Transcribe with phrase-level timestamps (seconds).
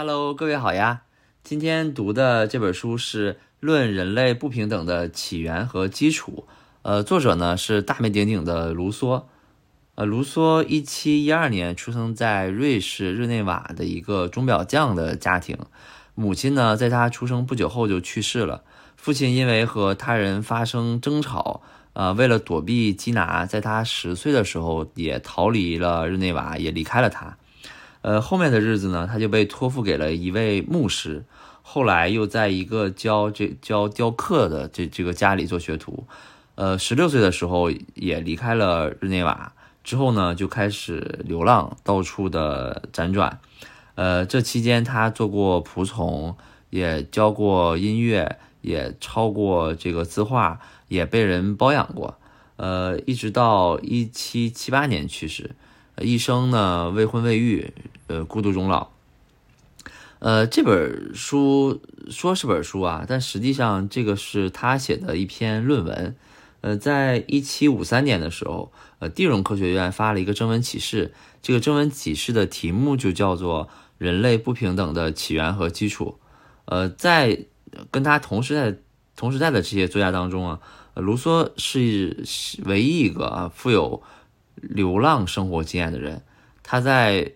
[0.00, 1.02] Hello，各位好呀！
[1.42, 6.44] 今天读的这本书是《论人类不平等的起源和基础》，
[6.82, 9.24] 呃，作者呢是大名鼎鼎的卢梭。
[9.96, 15.58] 呃，卢梭一七一二年出生在瑞士日内瓦的一个钟表匠的家庭，
[16.14, 18.62] 母亲呢在他出生不久后就去世了。
[18.96, 21.60] 父亲因为和他人发生争吵，
[21.94, 27.36] 呃，为了躲避缉拿，在他十岁的时候也逃离了日内瓦，也离开了他。
[28.00, 31.24] 呃，后面的日子呢，他就被托付给了一位牧师，
[31.62, 36.06] 后来又在一个教这教雕刻的这这个家里做学徒。
[36.54, 39.52] 呃，十六岁的时候也离开了日内瓦，
[39.84, 43.40] 之后呢就开始流浪，到处的辗转。
[43.96, 46.36] 呃，这期间他做过仆从，
[46.70, 52.16] 也教过音乐，也抄过这个字画，也被人包养过。
[52.56, 55.50] 呃，一直到一七七八年去世。
[56.02, 57.72] 一生呢未婚未育，
[58.06, 58.88] 呃孤独终老。
[60.20, 66.16] 呃，这本书说是本书啊，但实际上这个是他写的一篇论文。
[66.60, 76.18] 呃，在一七五三年的时候，呃，地荣科学院发了一个征文启事，这个征文启事的题目就叫做《人类不平等的起源和基础》。
[76.64, 77.44] 呃，在
[77.92, 78.76] 跟他同时代
[79.14, 80.60] 同时代的这些作家当中啊，
[80.94, 82.24] 卢梭是
[82.64, 84.02] 唯一一个啊富有。
[84.60, 86.22] 流浪生活经验的人，
[86.62, 87.32] 他在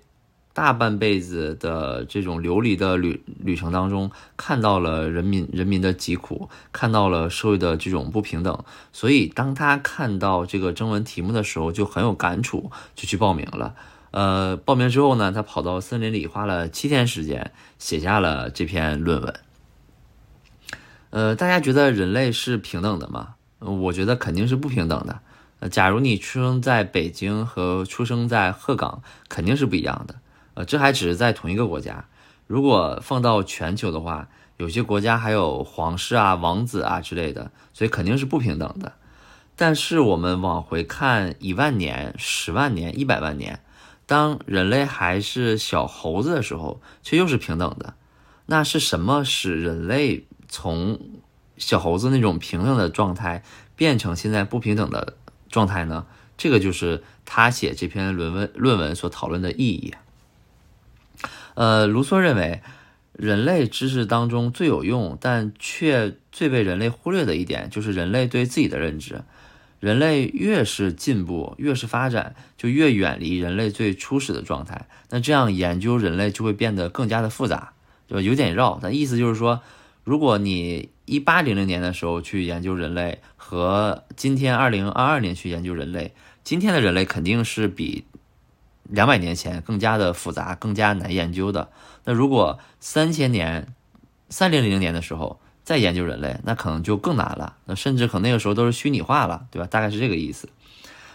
[0.54, 13.74] 大半辈子的这种流离的旅旅程当中，看到了人民人民的疾苦，看到了社会的这种不平等，所以当他看到这个征文题目的时候，就很有感触，就去报名了。
[14.10, 19.34] 呃，报名之后呢，他跑到森林里，花了七天时间写下了这篇论文。
[21.08, 23.36] 呃，大家觉得人类是平等的吗？
[23.58, 25.20] 我觉得肯定是不平等的。
[25.62, 30.16] 呃，假如你出生在北京和出生在鹤岗，肯定是不一样的。
[30.54, 32.06] 呃，这还只是在同一个国家，
[32.48, 38.94] 如果放到全球的话，有些国家还有皇室啊、王子啊之类的，所以肯定是不平等的。
[39.54, 43.60] 但是我们往回看一万年、十万年、一百万年，
[44.04, 47.94] 当人类还是小猴子的时候，却又是平等的。
[48.46, 50.98] 那是什么使人类从
[51.56, 53.44] 小猴子那种平等的状态
[53.76, 55.14] 变成现在不平等的？
[55.52, 56.06] 状态呢？
[56.36, 59.94] 这个就是他写这篇论文论文所讨论的意义。
[61.54, 62.62] 呃，卢梭认为，
[63.12, 69.22] 人类知识当中最有用，但却最被人类忽略的一点，就是人类对自己的认知。
[69.78, 74.88] 人类越是进步，越是发展，就越远离人类最初始的状态。
[75.10, 77.74] 那这样研究人类就会变得更加的复杂，
[78.08, 78.22] 对吧？
[78.22, 79.60] 有点绕，但意思就是说。
[80.04, 88.06] 如果你一八零零年的时候去研究人类，和今天二零二二年去研究人类，今天的人类肯定是比
[88.84, 91.68] 两百年前更加的复杂、更加难研究的。
[92.04, 93.74] 那如果三千年、
[94.30, 97.56] 三零零年的时候再研究人类，那可能就更难了。
[97.66, 99.68] 那甚至可能那个时候都是虚拟化了，对吧？
[99.70, 100.48] 大概是这个意思。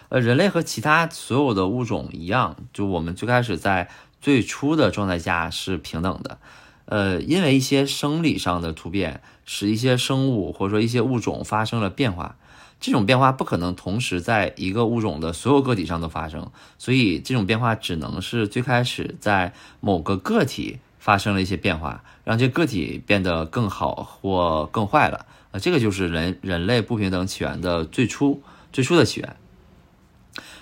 [0.09, 3.89] 呃，人类和其他所有的物种一样，就我们最开始在
[4.21, 6.37] 最初的状态下是平等的。
[6.87, 12.37] 呃，因为一些生理上的突变，使一些生物或者说一些物种发生了变化，
[12.79, 25.25] 这种变化不可能同时在一个物种的所有个体上都发生，所以这种变化只能是最开始在某个个体发生了一些变化，让这个体变得更好或更坏了。
[25.51, 29.35] 啊，这个就是人人类不平等起源的最初最初的起源。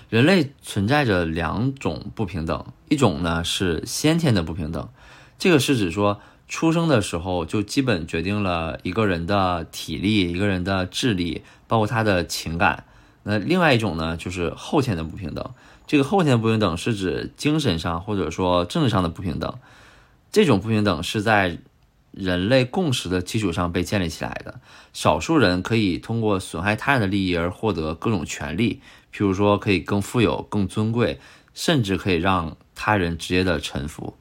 [0.08, 4.88] 人类存在着两种不平等，一种呢是先天的不平等。
[5.38, 12.84] 这个是指说，出生的时候就基本决定了一个人的体力、一个人的智力，包括他的情感。
[13.24, 15.50] 那另外一种呢，就是后天的不平等。
[15.86, 19.58] 这个后天的不平等是指精神上或者说政治上的不平等。
[20.32, 21.58] 这种不平等是在
[22.12, 24.60] 人类共识的基础上被建立起来的。
[24.92, 28.80] 少数人可以通过损害他人的利益而获得各种权利，
[29.12, 31.20] 譬如说可以更富有、更尊贵，
[31.52, 34.14] 甚至可以让他人直接的臣服。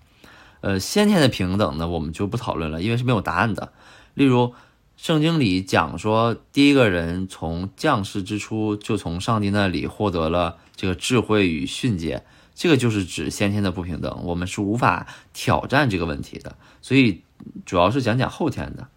[0.66, 3.72] 呃，先天的平等呢，我们就不讨论了，因为是没有答案的。
[4.16, 4.56] 例如，
[4.98, 12.24] 圣经里讲说，第一个人从降世之初就从上帝那里获得了这个智慧与训诫，
[12.56, 16.56] 这个就是指先天的不平等，我们是无法挑战这个问题的。
[16.82, 17.22] 所以，
[17.64, 18.88] 主要是讲讲后天的。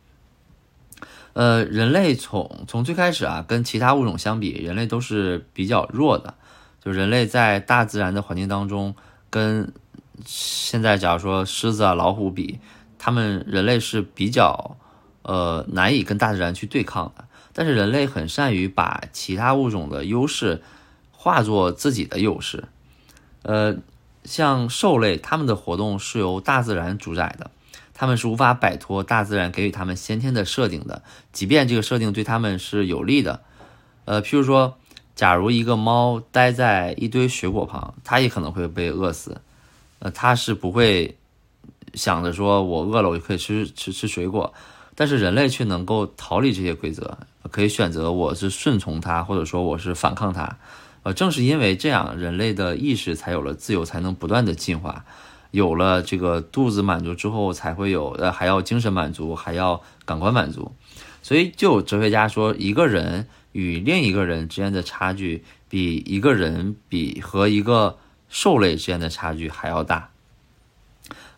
[1.34, 6.32] 呃，人类从从最开始啊，跟其他物种相比，人类都是比较弱的。
[6.82, 8.96] 就人类在大自然的环境当中
[9.28, 9.70] 跟。
[10.24, 12.58] 现在，假如说狮子啊、老虎比，
[12.98, 14.76] 他们人类是比较，
[15.22, 17.24] 呃，难以跟大自然去对抗的。
[17.52, 20.62] 但是人类很善于把其他物种的优势
[21.10, 22.64] 化作自己的优势。
[23.42, 23.76] 呃，
[24.24, 27.50] 像兽类，它们的活动是由大自然主宰的。
[27.94, 33.40] 他们是无法摆脱大自然给予他们先天的设定的，即便这个设定对他们是有利的。
[34.04, 34.76] 呃，譬如说，
[35.16, 39.40] 假如一个猫待在一堆水果旁，它也可能会被饿死。
[40.00, 41.16] 呃，他是不会
[41.94, 44.52] 想着说我饿了我就可以吃吃吃水果，
[44.94, 47.18] 但是人类却能够逃离这些规则，
[47.50, 50.58] 可以选择我是顺从它，或者说我是反抗它。
[51.04, 55.04] 呃，正是因为这样，人类的意识才有了自由，才能不断的进化。
[55.50, 60.72] 有了这个肚子满足之后，才会有呃，还要精神满足，还要感官满足。
[61.22, 67.96] 所以，就有哲学家说，一个人与另一个人之间的差距，比一个人比和一个
[68.28, 70.10] 兽类之间的差距还要大。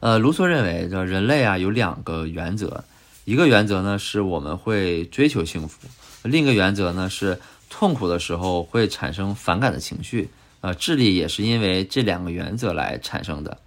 [0.00, 2.84] 呃，卢梭认为，这人类啊有两个原则，
[3.24, 5.88] 一个原则呢是我们会追求幸福，
[6.22, 7.38] 另一个原则呢是
[7.68, 10.30] 痛苦的时候会产生反感的情绪。
[10.62, 13.58] 呃，智力也是因为这两个原则来产生的。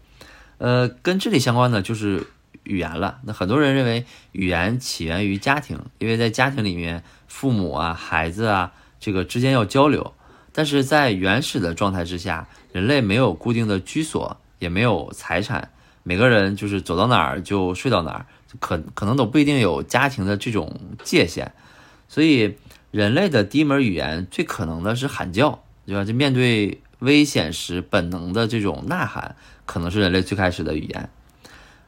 [0.58, 2.28] 呃，跟智力相关的就是
[2.64, 3.20] 语言了。
[3.24, 10.14] 那很多人认为语言起源于家庭，因为在家庭里面，父母啊、孩子啊这个之间要交流。
[10.52, 15.72] 但是在原始的状态之下，人类没有固定的居所，也没有财产，
[16.04, 18.26] 每个人就是走到哪儿就睡到哪儿，
[18.60, 21.54] 可可能都不一定有家庭的这种界限。
[22.10, 22.58] 所以，
[22.92, 26.04] 人类的第一门语言最可能的是喊叫，对吧？
[26.04, 29.38] 就面对危险时本能的这种呐喊。
[29.66, 31.10] 可能是人类最开始的语言，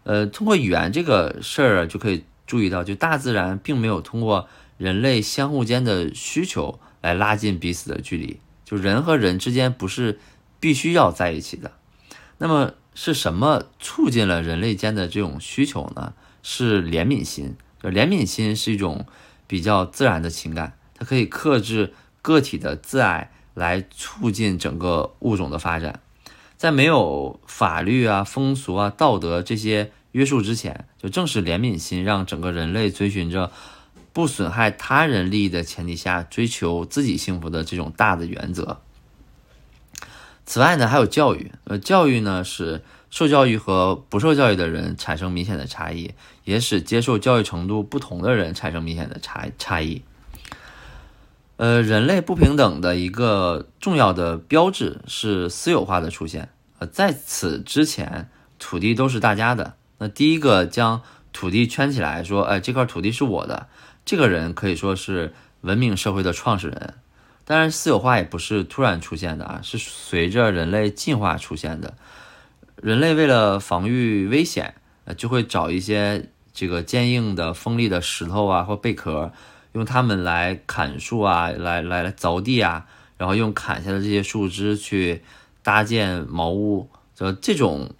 [0.04, 4.48] 呃，通过语言这个事儿就可以注意到，就大自然并没有通过
[4.78, 10.20] 人类相互间的需求来拉近彼此的距离，就人和人之间不是
[10.60, 11.72] 必须要在一起的。
[12.38, 16.14] 那么是什么促进了人类间的这种需求呢？
[16.48, 19.08] 是怜悯心，就怜悯心是一种
[19.48, 26.02] 比较自然的情感，它可以克制个体的自爱，来促进整个物种的发展。
[26.56, 33.52] 在没有法律啊、风俗啊、道德这些约束之前，就正是怜悯心让整个人类遵循着
[34.14, 38.82] 不损害他人利益的前提下追求自己幸福的这种大的原则。
[40.46, 46.14] 此外呢，还有教育，呃，教育呢使受教育和不受教育的人产生明显的差异，
[46.44, 50.04] 也使接受教育程度不同的人产生明显的差差异。
[51.58, 56.50] 呃，人类不平等的一个重要的标志是私有化的出现。
[56.80, 59.76] 呃，在此之前，土地都是大家的。
[59.98, 61.02] 那第一个将
[61.32, 63.68] 土地圈起来，说，哎，这块土地是我的，
[64.04, 66.96] 这个人可以说是文明社会的创始人。
[67.46, 71.96] 当然，私有化也不是突然出现的啊，是随着人类进化出现的。
[72.82, 74.74] 人类为了防御危险，
[75.06, 79.32] 呃，就会找一些这个坚硬的、锋利的石头啊，或贝壳。
[79.74, 82.86] 用它们来砍树啊，来来来凿地啊，
[83.18, 85.22] 然后用砍下的这些树枝去
[85.62, 87.92] 搭建茅屋，就这种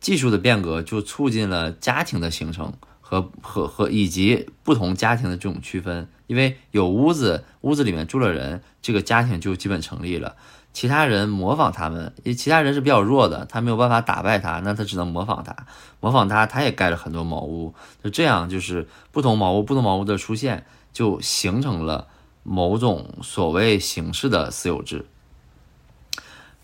[0.00, 6.08] 技术的变革，就促进了家庭的形成和和和以及不同家庭的这种区分。
[6.26, 10.36] 因为有屋子，屋子里面住了人，这个家庭就基本成立了。
[10.72, 15.54] 其他人模仿他们，因为其他人是比较弱的，他没有办法打败他，那他只能模仿他，
[16.00, 17.74] 模仿他，他也盖了很多茅屋。
[18.02, 20.64] 就这样，就是不同茅屋，不同茅屋的出现。
[20.94, 22.06] 就形成了
[22.44, 25.06] 某种所谓形式的私有制。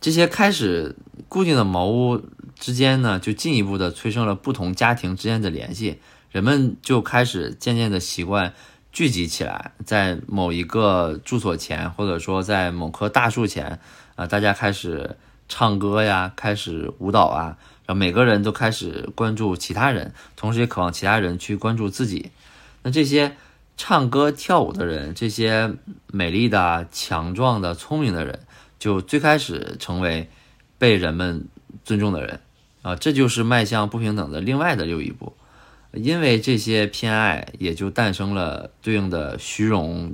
[0.00, 0.94] 这些开始
[1.28, 2.22] 固定的茅屋
[2.54, 5.98] 之间呢，就进一步的催生了不同家庭之间的联系。
[6.30, 8.54] 人们就开始渐渐的习惯
[8.92, 13.80] 聚集起来，在某一个住所前，或者说在某棵大树前，
[14.16, 15.16] 啊，大家开始
[15.48, 17.56] 唱歌呀，开始舞蹈啊，
[17.86, 22.30] 然后每个人都开始关注其他人，同时也渴望其他人去关注自己。
[22.82, 23.36] 那这些。
[23.82, 25.72] 唱歌跳舞的人，这些
[26.08, 28.40] 美丽的、强壮的、聪明的人，
[28.78, 30.28] 就最开始成为
[30.76, 31.48] 被人们
[31.82, 32.40] 尊重的人
[32.82, 32.94] 啊！
[32.94, 35.32] 这就是迈向不平等的另外的又一步。
[35.92, 40.12] 因为这些偏爱，也就诞生了对应的虚荣、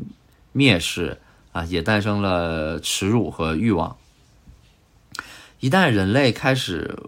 [0.54, 1.18] 蔑视
[1.52, 3.97] 啊，也诞生了耻辱和欲望。
[5.61, 6.99] 一旦人类开始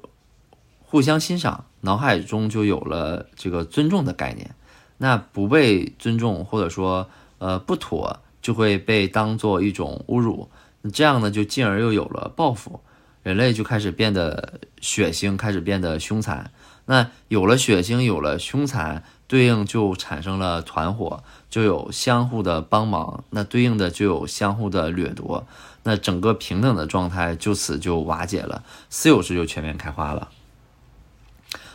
[0.80, 4.54] 互相欣赏，脑海中就有了这个尊重的概念。
[4.98, 7.08] 那不被尊重，或者说
[7.38, 10.50] 呃不妥，就会被当做一种侮辱。
[10.92, 12.80] 这样呢，就进而又有了报复，
[13.22, 16.50] 人类就开始变得血腥，开始变得凶残。
[16.90, 23.24] 那有了血腥，有了凶残，对应就产生了团伙，就有相互的帮忙。
[23.28, 25.46] 那对应的就有相互的掠夺。
[25.82, 30.30] 那整个平等的状态就此就瓦解了，私有制就全面开花了。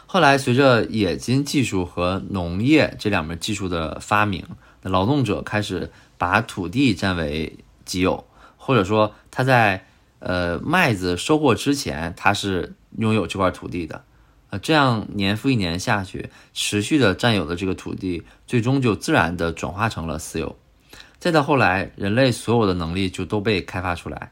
[0.07, 4.43] 后来，随着冶金技术和农业这两门技术的发明，
[4.81, 8.25] 劳动者开始把土地占为己有，
[8.57, 9.85] 或者说他在
[10.17, 14.03] 呃麦子收获之前，他是拥有这块土地的。
[14.57, 20.55] 这样年复一年下去，持续的占有的这个土地，最终就自然的转化成了私有。
[21.19, 24.31] 再到后来，人类所有的能力就都被开发出来，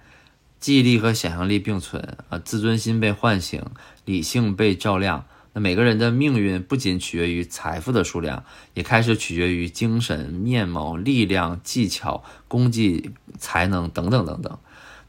[0.59, 3.63] 记忆力和想象力并存啊，自尊心被唤醒，
[4.05, 5.25] 理性被照亮。
[5.53, 14.57] 那每个人的命运不仅取决于财富的数量，也开始取决于精神面貌、力量、技巧、功绩、才能等等等等。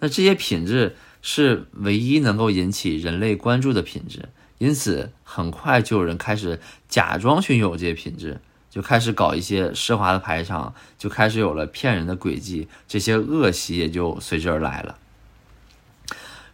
[0.00, 4.30] 那这些品质是唯一能够引起人类关注的品质，
[4.62, 8.40] 因此很快就有人开始假装拥有这些品质，
[8.70, 14.96] 就开始搞一些奢华的排场，就开始有了骗人的诡计，这些恶习也就随之而来了。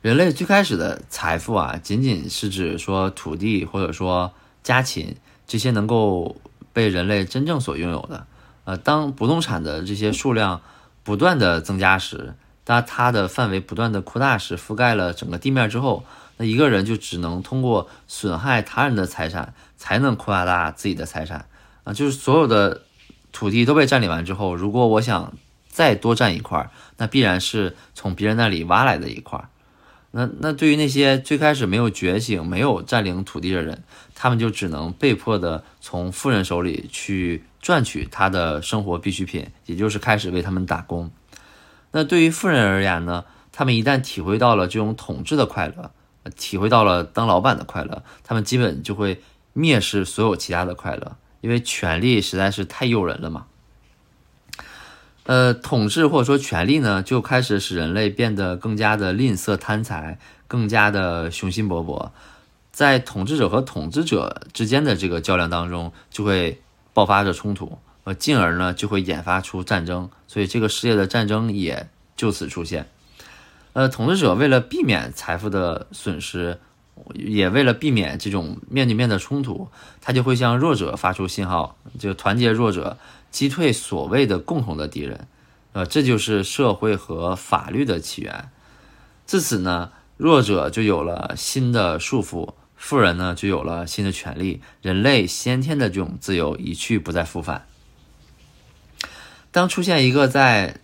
[0.01, 6.41] 人类最开始的财富啊，仅仅是指说土地或者说家禽这些能够
[6.73, 8.27] 被人类真正所拥有的。
[8.65, 10.63] 呃，当不动产的这些数量
[11.03, 12.33] 不断的增加时，
[12.69, 16.05] 当它的范围不断的扩大时，覆盖了整个地面之后，
[16.37, 21.47] 那一个人就只能通过损害他人的财产，才能扩大自己的财产
[21.85, 21.95] 啊。
[21.95, 22.83] 就是所有的
[23.33, 25.33] 土地都被占领完之后，如果我想
[25.67, 29.43] 再多占一块，那必然是从别人那里挖来的一块。
[30.11, 33.83] 那那对于那些最开始没有觉醒、没有占领土地的人，
[34.15, 41.11] 他们就只能被迫的从富人手里去赚取他的生活必需品，也就是开始为他们打工。
[41.91, 45.91] 那对于富人而言呢，他们一旦体会到了这种统治的快乐，
[46.37, 49.23] 体会到了当老板的快乐，他们基本就会
[49.55, 53.47] 蔑视所有其他的快乐，因为权力实在是太诱人了嘛。
[55.25, 62.11] 呃，统治或者说权力呢，就开始使人类变得更加的吝啬贪财，更加的雄心勃勃。
[62.73, 66.63] 在统治者和统治者之间的这个较量当中，就会
[66.95, 70.09] 爆发着冲突，呃，进而呢就会引发出战争。
[70.27, 72.89] 所以这个世界的战争也就此出现。
[73.75, 76.59] 呃，统治者为了避免财富的损失，
[77.13, 79.69] 也为了避免这种面对面的冲突，
[80.01, 82.97] 他就会向弱者发出信号，就团结弱者。
[83.31, 85.29] 击退所谓的共同的敌人，
[85.75, 88.49] 呃，这就是社会和法律的起源。
[89.27, 97.67] 自此呢，弱者就有了新的束缚，富人呢就有了新的权利，人类先天的这种自由一去不再复返。
[99.51, 100.77] 当出现一个在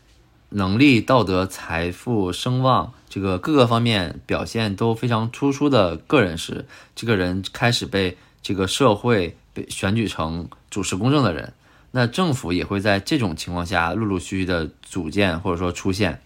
[0.50, 11.52] 能力、道德、财富、声望这个各个方面表现都非常突出的个人时，这个人开始被这个社会被选举成主持公正的人。
[11.90, 16.20] 那政府也会在这种情况下陆陆续续的组建或者说出现。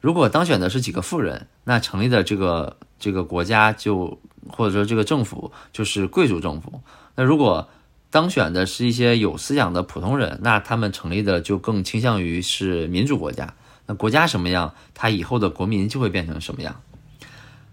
[0.00, 6.80] 如果当选的是几个富人，那成立的这个这个国家就或者说这个政府就是贵族政府。
[7.16, 7.68] 那如果
[8.10, 13.54] 当选的是一些有思想的普通人，那他们成立的就更倾向于是民主国家。
[13.86, 16.80] 那国家什么样，他以后的国民就会变成什么样。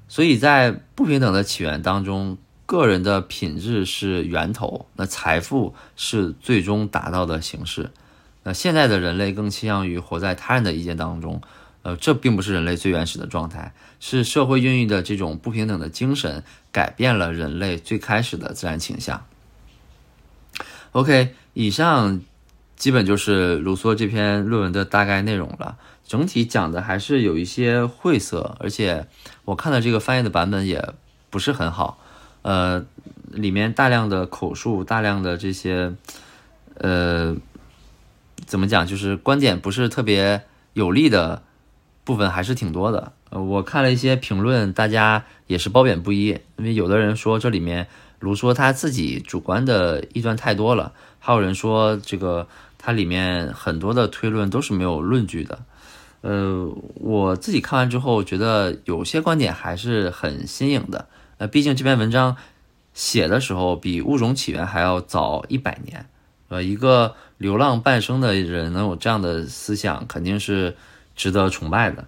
[0.08, 2.38] 所以在不平等的起源当中。
[2.68, 7.92] 个人的品质是源头，那财富是最终达到的形式。
[8.42, 11.39] 那现在的人类更倾向于活在他人的意见当中，
[11.84, 19.24] 呃，这并不是人类最原始的状态，是社会孕育的这种不平等的精神改变了人类最开始的自然倾向。
[20.95, 22.21] OK，以上
[22.77, 25.77] 基本就是卢梭这篇论文的大概内容了。
[26.05, 29.05] 整体讲的还是有一些晦涩，而且
[29.43, 30.93] 我看的这个翻译的版本也
[31.29, 31.99] 不是很好。
[32.43, 32.85] 呃，
[33.29, 35.93] 里面大量的口述，大量的这些，
[36.75, 37.35] 呃，
[38.45, 41.43] 怎么讲，就是观点不是特别有利的
[42.05, 43.11] 部分还是挺多的。
[43.31, 47.87] 我看了一些评论，大家也是褒贬不一，因为有的人说这里面
[48.19, 55.60] 卢梭他自己主观的臆断太多了，还有人说这个它里面很多的推论都是没有论据的。
[56.22, 61.07] 呃，我自己看完之后觉得有些观点还是很新颖的。
[61.38, 62.36] 呃，毕竟这篇文章
[62.93, 66.07] 写的时候比物种起源还要早一百年，
[66.48, 70.75] 呃，一个流浪半生的人能有这样的思想，肯定是
[71.15, 72.05] 值得崇拜的。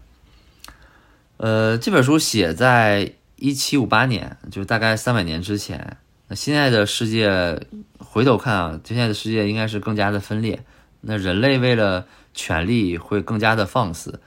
[1.37, 5.97] 呃，这本书写在一七五八年，就大概三百年之前。
[6.27, 7.65] 那现在的世界
[7.97, 10.65] 回头看啊，现在的世界应该是更加的分裂。
[10.99, 14.19] 那人类为了权力会更加的放肆，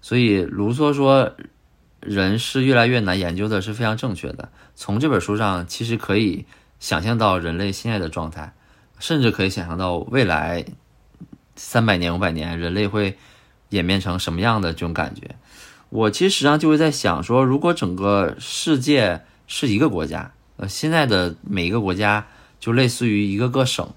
[0.00, 1.32] 所以卢梭说。
[2.02, 4.50] 人是越来越难研究的，是非常正确的。
[4.76, 6.46] 从这本书上，其实可以
[6.78, 8.54] 想象到人类现在的状态，
[9.00, 10.64] 甚至可以想象到未来
[11.56, 13.16] 三百年、五百年，人类会
[13.70, 15.34] 演变成什么样的这种感觉。
[15.88, 22.26] 我其实际上就会在想说，如果整个世界是一个国家，呃，现在的每一个国家
[22.58, 23.88] 就类似于一个个省，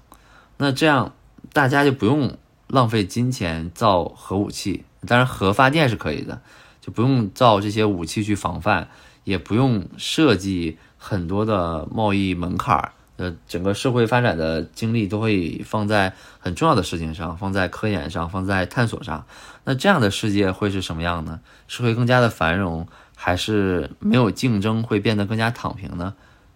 [0.56, 1.14] 那这样
[1.52, 2.36] 大家就不用
[2.68, 6.40] 浪费金钱造核武器，当然核发电是可以的。
[6.80, 8.88] 就不用造这些武器去防范，
[9.24, 19.26] 也不用设计很多的贸易门槛儿，呃，整个社会发展的精力都会放在很重要的事情上，放在科研上，放在探索上。
[19.64, 21.40] 那这样的世界会是什么样呢？
[21.68, 26.14] 是会更加的繁荣，还是没有竞争会变得更加躺平呢？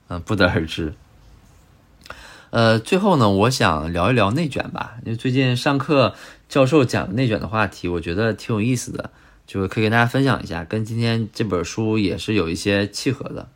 [0.09, 0.95] 嗯，不得而知。
[2.51, 6.15] 呃，最后呢，我想聊一聊内卷吧，因为最近上课
[6.49, 9.11] 教授讲内卷的话题，我觉得挺有意思的，
[9.47, 13.49] 就可以跟大家分享一下，跟今天这本书也是有一些契合的。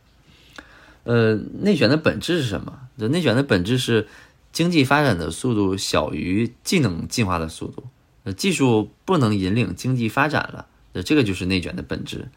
[1.05, 2.79] 呃，内卷的本质是什么？
[2.97, 4.07] 内卷的本质是
[4.51, 7.85] 经济发展的速度小于技能进化的速度，
[8.23, 12.29] 呃，技术不能引领经济发展了，那这个就是内卷的本质。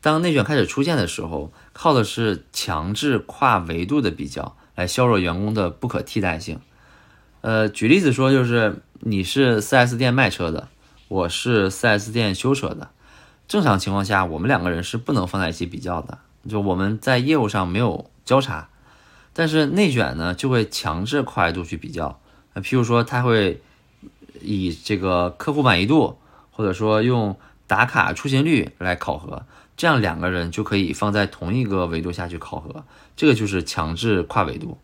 [0.00, 4.56] 当内卷开始出现的时候，靠的是强制跨维度的比较。
[4.74, 6.60] 来削弱员工的不可替代性。
[7.40, 10.68] 呃，举例子说，就是你是 4S 店卖车的，
[11.08, 12.90] 我是 4S 店修车的。
[13.48, 16.18] 正常情况下，我们两个人是不能放在一起比较的，
[16.48, 18.68] 就我们在业务上没有交叉。
[19.32, 22.20] 但是内卷呢，就会强制跨维度去比较。
[22.54, 23.60] 那譬如说，他会
[24.42, 26.18] 以这个客户满意度，
[26.50, 29.44] 或者说用打卡出勤率来考核。
[29.76, 32.84] 这样两个人就可以放在同一个维度下去考核，
[33.16, 34.76] 这个就是强制跨维度。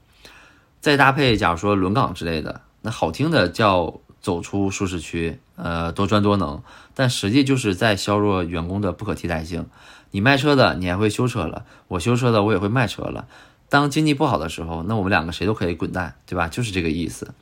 [0.80, 6.62] 再搭配，假如说轮岗之类的，那好听的叫走出舒适区，呃，多专多能，
[6.94, 9.66] 但实际就是在削弱员工的不可替代性。
[10.12, 13.26] 你卖车的，你还会修车了；我修车的，我也会卖车了。
[13.68, 16.46] 当经济不好的时候，那我们两个谁都可以滚蛋，对吧？
[16.46, 17.34] 就是这个意思。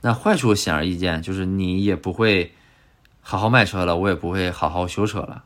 [0.00, 2.52] 那坏处显而易见，就是你也不会
[3.20, 5.44] 好好卖车了，我也不会好好修车了。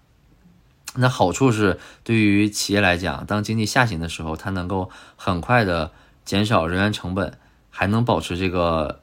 [0.94, 5.92] 那好处是，对于企业来讲，当经济下行的时候，它能够很快的
[6.24, 7.38] 减少人员成本，
[7.70, 9.00] 还能保持这个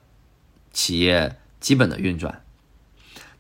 [0.71, 2.43] 企业基本的运转。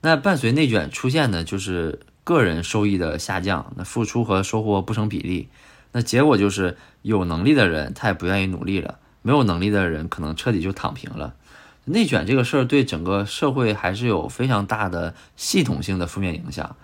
[0.01, 5.49] 那伴随内卷出现的，就是个人收益的下降，那付出和收获不成比例。
[5.91, 11.35] 那结果就是有能力的人他也不愿意努力了，没有能力的人可能彻底就躺平了。
[11.89, 16.75] 内卷这个事儿对整个社会还是有非常大的系统性的负面影响。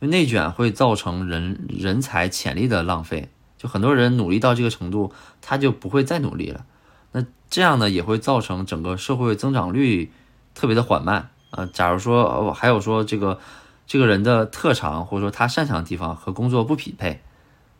[0.00, 6.64] 因为内卷会造成人人才潜力的浪费，就很多人努力到这个程度，他就不会再努力了。
[7.12, 10.10] 那这样呢，也会造成整个社会增长率
[10.54, 11.68] 特别的缓慢啊。
[11.72, 13.38] 假如说还有说这个
[13.86, 17.20] 这个人的特长或者说他擅长的地方和工作不匹配，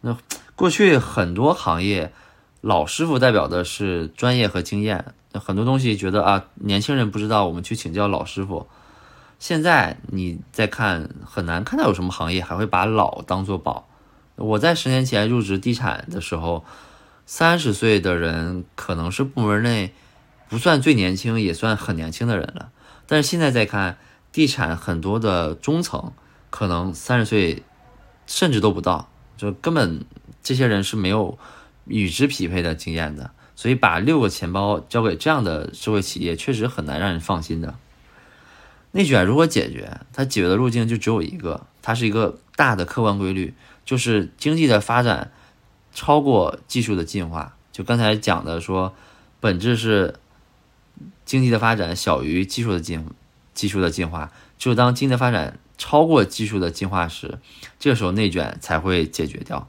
[0.02, 0.16] 那
[0.54, 2.12] 过去很多行业
[2.60, 8.66] 老师傅代表的是专业和经验，很多东西觉得啊年轻人不知道，我们去请教老师傅。
[9.38, 13.88] 现在你再看，很难看到有什么行业还会把老当做宝。
[14.36, 16.64] 我在十年前入职地产的时候，
[17.26, 19.92] 三十岁的人可能是部门内
[20.48, 22.70] 不算最年轻，也算很年轻的人了。
[23.06, 23.98] 但是现在再看，
[24.30, 26.12] 地产很多的中层
[26.50, 27.64] 可能三十岁
[28.26, 30.04] 甚至都不到，就根本
[30.42, 31.36] 这些人是没有
[31.84, 33.32] 与之匹配的经验的。
[33.62, 37.76] 所以把六个钱包交给这样的社会企业，确实很难让人放心的。
[38.90, 40.00] 内卷如何解决？
[40.12, 45.30] 它解决的路径就只有一个，它是一个大的客观规律，就是经济的发展
[45.94, 47.56] 超过技术的进化。
[47.70, 48.96] 就刚才讲的说，
[49.38, 50.16] 本质是
[51.24, 53.06] 经济的发展小于技术的进
[53.54, 54.32] 技术的进化。
[54.58, 57.38] 只有当经济的发展超过技术的进化时，
[57.78, 59.68] 这个时候内卷才会解决掉。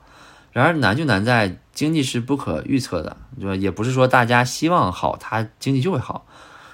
[0.54, 3.56] 然而难就难在经济是不可预测的，对吧？
[3.56, 6.26] 也不是说大家希望好，它经济就会好。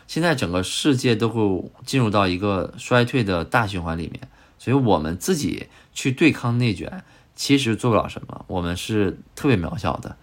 [0.05, 7.03] 现在整个世界都会进入到一个衰退的大循环里面，所以我们自己去对抗内卷，
[7.35, 10.17] 其实做不了什么，我们是特别渺小的，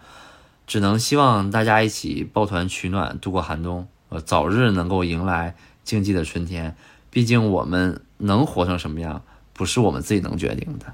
[0.67, 6.75] 只能希望大家一起抱团取暖，度过寒冬，呃，早日能够迎来经济的春天。
[7.09, 10.93] 毕竟我们能活成什么样，不是我们自己能决定的。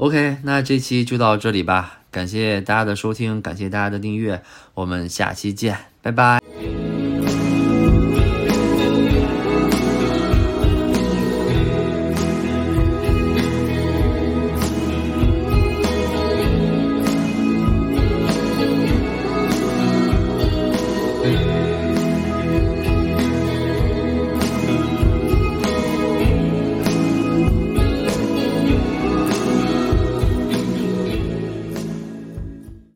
[0.00, 4.40] OK，那这期就到这里吧，感谢大家的收听，感谢大家的订阅，
[4.72, 6.39] 我们下期见，拜拜。